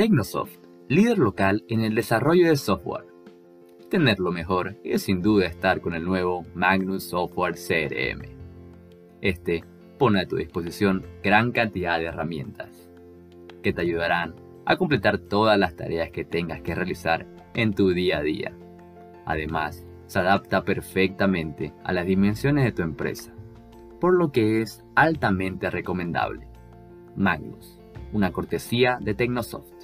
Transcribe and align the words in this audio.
Tecnosoft, 0.00 0.56
líder 0.88 1.18
local 1.18 1.62
en 1.68 1.82
el 1.82 1.94
desarrollo 1.94 2.48
de 2.48 2.56
software. 2.56 3.04
Tenerlo 3.90 4.32
mejor 4.32 4.76
es 4.82 5.02
sin 5.02 5.20
duda 5.20 5.44
estar 5.44 5.82
con 5.82 5.92
el 5.92 6.06
nuevo 6.06 6.46
Magnus 6.54 7.04
Software 7.04 7.56
CRM. 7.56 8.22
Este 9.20 9.62
pone 9.98 10.22
a 10.22 10.26
tu 10.26 10.36
disposición 10.36 11.04
gran 11.22 11.52
cantidad 11.52 11.98
de 11.98 12.06
herramientas 12.06 12.88
que 13.62 13.74
te 13.74 13.82
ayudarán 13.82 14.36
a 14.64 14.78
completar 14.78 15.18
todas 15.18 15.58
las 15.58 15.76
tareas 15.76 16.10
que 16.10 16.24
tengas 16.24 16.62
que 16.62 16.74
realizar 16.74 17.26
en 17.52 17.74
tu 17.74 17.90
día 17.90 18.20
a 18.20 18.22
día. 18.22 18.54
Además, 19.26 19.86
se 20.06 20.18
adapta 20.18 20.64
perfectamente 20.64 21.74
a 21.84 21.92
las 21.92 22.06
dimensiones 22.06 22.64
de 22.64 22.72
tu 22.72 22.80
empresa, 22.80 23.34
por 24.00 24.14
lo 24.14 24.32
que 24.32 24.62
es 24.62 24.82
altamente 24.94 25.68
recomendable. 25.68 26.48
Magnus, 27.16 27.78
una 28.14 28.32
cortesía 28.32 28.96
de 28.98 29.12
Tecnosoft. 29.12 29.79